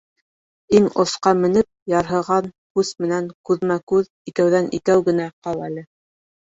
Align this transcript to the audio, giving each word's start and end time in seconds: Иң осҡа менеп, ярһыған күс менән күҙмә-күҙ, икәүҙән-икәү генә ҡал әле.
Иң 0.77 0.87
осҡа 1.03 1.33
менеп, 1.41 1.67
ярһыған 1.93 2.49
күс 2.79 2.93
менән 3.07 3.31
күҙмә-күҙ, 3.51 4.13
икәүҙән-икәү 4.35 5.07
генә 5.13 5.33
ҡал 5.45 5.65
әле. 5.71 5.89